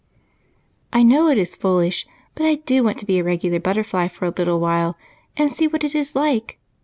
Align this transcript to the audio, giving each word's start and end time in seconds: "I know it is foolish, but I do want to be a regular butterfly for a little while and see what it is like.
"I 0.91 1.03
know 1.03 1.27
it 1.27 1.37
is 1.37 1.55
foolish, 1.55 2.07
but 2.33 2.43
I 2.43 2.55
do 2.55 2.83
want 2.83 2.97
to 2.97 3.05
be 3.05 3.19
a 3.19 3.23
regular 3.23 3.59
butterfly 3.59 4.07
for 4.07 4.25
a 4.25 4.33
little 4.35 4.59
while 4.59 4.97
and 5.37 5.47
see 5.51 5.67
what 5.67 5.83
it 5.83 5.93
is 5.93 6.15
like. 6.15 6.57